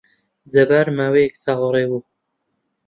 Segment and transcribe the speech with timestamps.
[0.53, 2.01] جەبار ماوەیەک چاوەڕێ بوو.